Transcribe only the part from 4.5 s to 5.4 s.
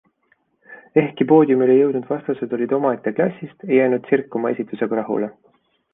esitusega rahule.